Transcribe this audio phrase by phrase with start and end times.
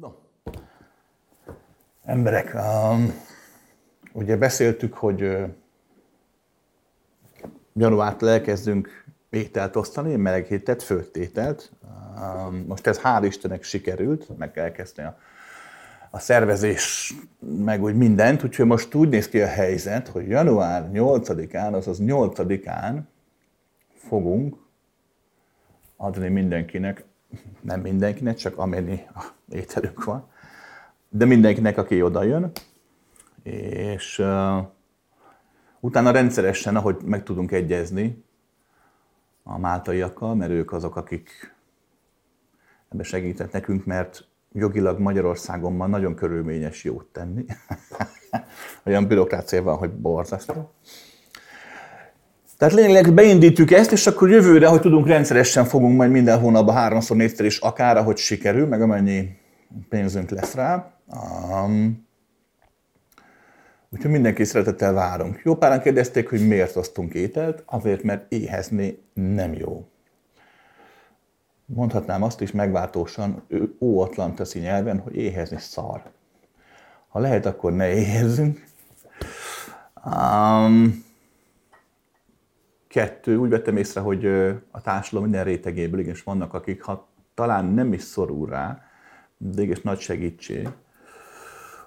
[0.00, 0.12] No,
[2.04, 3.12] emberek, um,
[4.12, 5.48] ugye beszéltük, hogy uh,
[7.72, 11.72] januártól elkezdünk ételt osztani, melegételt, főtételt.
[12.16, 15.18] Um, most ez hál' Istennek sikerült, meg kell kezdeni a,
[16.10, 21.72] a szervezés, meg úgy mindent, úgyhogy most úgy néz ki a helyzet, hogy január 8-án,
[21.72, 23.00] azaz 8-án
[23.94, 24.56] fogunk
[25.96, 27.04] adni mindenkinek
[27.60, 29.00] nem mindenkinek, csak amennyi
[29.48, 30.30] ételünk van,
[31.08, 32.52] de mindenkinek, aki oda jön,
[33.42, 34.66] és uh,
[35.80, 38.24] utána rendszeresen, ahogy meg tudunk egyezni
[39.42, 41.54] a máltaiakkal, mert ők azok, akik
[42.88, 47.44] ebbe segített nekünk, mert jogilag Magyarországon ma nagyon körülményes jót tenni.
[48.86, 50.72] Olyan bürokrácia van, hogy borzasztó.
[52.62, 57.16] Tehát lényegleg beindítjuk ezt, és akkor jövőre, hogy tudunk rendszeresen fogunk majd minden hónapban háromszor,
[57.16, 59.28] négyszer is, akár ahogy sikerül, meg amennyi
[59.88, 60.92] pénzünk lesz rá.
[61.64, 62.06] Um,
[63.90, 65.40] úgyhogy mindenki szeretettel várunk.
[65.44, 67.62] Jó páran kérdezték, hogy miért osztunk ételt.
[67.66, 69.86] Azért, mert éhezni nem jó.
[71.64, 76.02] Mondhatnám azt is megváltósan, ő óatlan nyelven, hogy éhezni szar.
[77.08, 78.64] Ha lehet, akkor ne éhezzünk.
[80.04, 81.10] Um,
[82.92, 84.26] Kettő, úgy vettem észre, hogy
[84.70, 88.84] a társadalom minden rétegéből igenis vannak, akik ha talán nem is szorul rá,
[89.36, 90.68] de igenis nagy segítség,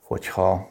[0.00, 0.70] hogyha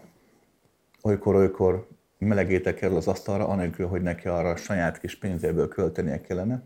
[1.01, 6.63] olykor-olykor melegétek el az asztalra, anélkül, hogy neki arra a saját kis pénzéből költenie kellene.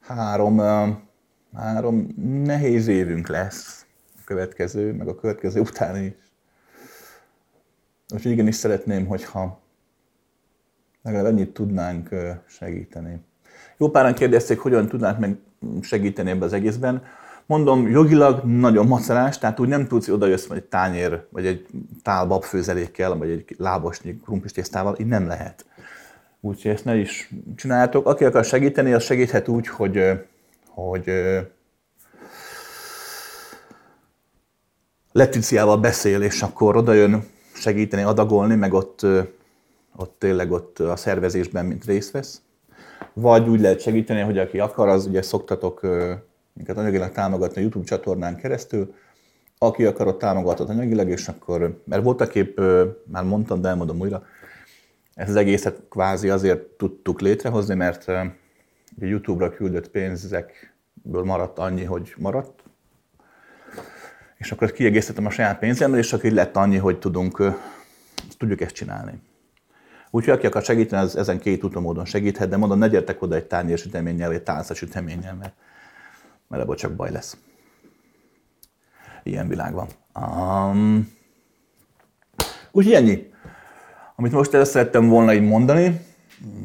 [0.00, 0.58] Három,
[1.54, 2.06] három
[2.44, 3.86] nehéz évünk lesz
[4.18, 6.12] a következő, meg a következő után is.
[8.14, 9.60] Úgyhogy igenis szeretném, hogyha
[11.02, 12.08] legalább ennyit tudnánk
[12.46, 13.20] segíteni.
[13.76, 15.36] Jó páran kérdezték, hogyan tudnánk meg
[15.80, 17.02] segíteni ebbe az egészben.
[17.46, 21.66] Mondom, jogilag nagyon macerás, tehát úgy nem tudsz oda jössz egy tányér, vagy egy
[22.02, 25.64] tál babfőzelékkel, vagy egy lábosnyi krumplis tésztával, így nem lehet.
[26.40, 28.06] Úgyhogy ezt ne is csináljátok.
[28.06, 30.02] Aki akar segíteni, az segíthet úgy, hogy,
[30.66, 31.10] hogy
[35.12, 37.24] Leticiával beszél, és akkor oda jön
[37.54, 39.06] segíteni, adagolni, meg ott
[39.96, 42.42] ott tényleg ott a szervezésben mint részt vesz.
[43.12, 45.80] Vagy úgy lehet segíteni, hogy aki akar, az ugye szoktatok
[46.52, 48.94] minket anyagilag támogatni a YouTube csatornán keresztül,
[49.58, 52.60] aki akar, ott támogatott anyagilag, és akkor, mert voltak épp,
[53.04, 54.22] már mondtam, de elmondom újra,
[55.14, 58.34] ezt az egészet kvázi azért tudtuk létrehozni, mert a
[58.98, 62.62] YouTube-ra küldött pénzekből maradt annyi, hogy maradt,
[64.36, 67.42] és akkor kiegészítettem a saját pénzemmel, és akkor így lett annyi, hogy tudunk,
[68.38, 69.20] tudjuk ezt csinálni.
[70.10, 73.44] Úgyhogy aki akar segíteni, az ezen két utamódon segíthet, de mondom, ne gyertek oda egy
[73.44, 75.54] tányér süteménnyel, vagy egy tálca süteménnyel, mert,
[76.48, 77.36] mert ebből csak baj lesz.
[79.22, 79.88] Ilyen világ van.
[80.24, 81.12] Um,
[82.70, 83.30] úgyhogy ennyi.
[84.16, 86.00] Amit most el szerettem volna így mondani,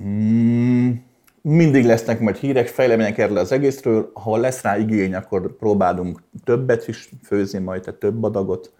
[0.03, 1.05] um,
[1.41, 4.11] mindig lesznek majd hírek, fejlemények erről az egészről.
[4.13, 8.73] Ha lesz rá igény, akkor próbálunk többet is főzni majd, tehát több adagot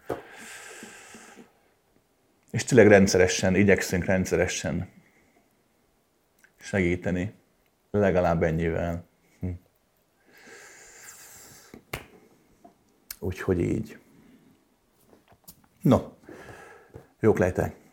[2.56, 4.90] és tényleg rendszeresen, igyekszünk rendszeresen
[6.58, 7.34] segíteni,
[7.92, 9.08] legalább ennyivel.
[9.40, 9.50] Hm.
[13.20, 13.98] Úgyhogy így.
[15.82, 16.00] No,
[17.20, 17.85] jók lejtek!